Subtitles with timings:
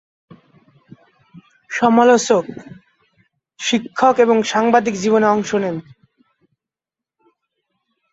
[1.71, 2.45] সমালোচক,
[3.59, 5.77] শিক্ষক এবং সাংবাদিক জীবনে অংশ নেন।